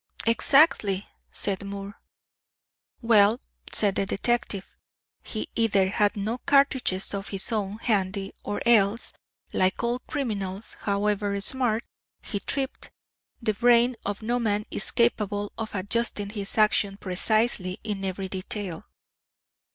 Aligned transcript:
"Exactly," 0.25 1.07
said 1.31 1.63
Moore. 1.63 2.01
"Well," 3.03 3.39
said 3.71 3.93
the 3.93 4.07
detective, 4.07 4.75
"he 5.21 5.47
either 5.55 5.89
had 5.89 6.17
no 6.17 6.39
cartridges 6.39 7.13
of 7.13 7.27
his 7.27 7.51
own 7.51 7.77
handy, 7.77 8.33
or 8.43 8.63
else, 8.65 9.13
like 9.53 9.83
all 9.83 9.99
criminals, 9.99 10.75
however 10.79 11.39
smart, 11.39 11.83
he 12.23 12.39
tripped 12.39 12.89
the 13.43 13.53
brain 13.53 13.95
of 14.03 14.23
no 14.23 14.39
man 14.39 14.65
is 14.71 14.89
capable 14.89 15.51
of 15.55 15.75
adjusting 15.75 16.31
his 16.31 16.57
actions 16.57 16.97
precisely 16.99 17.79
in 17.83 18.03
every 18.03 18.27
detail." 18.27 18.87